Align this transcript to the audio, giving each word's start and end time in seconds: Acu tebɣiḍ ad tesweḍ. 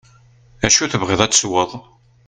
Acu 0.65 0.85
tebɣiḍ 0.91 1.21
ad 1.21 1.31
tesweḍ. 1.31 1.71